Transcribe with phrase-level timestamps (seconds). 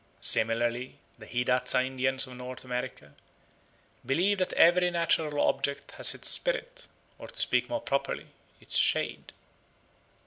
[0.21, 3.13] Similarly, the Hidatsa Indians of North America
[4.03, 6.87] believe that every natural object has its spirit,
[7.19, 8.29] or to speak more properly,
[8.59, 9.31] its shade.